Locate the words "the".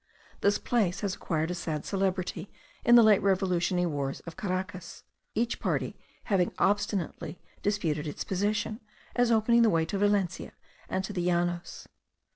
2.95-3.03, 9.61-9.69, 11.13-11.27